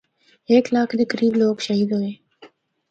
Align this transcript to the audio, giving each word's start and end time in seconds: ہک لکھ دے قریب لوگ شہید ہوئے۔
ہک 0.49 0.65
لکھ 0.73 0.93
دے 0.99 1.03
قریب 1.11 1.33
لوگ 1.41 1.55
شہید 1.67 1.89
ہوئے۔ 1.95 2.11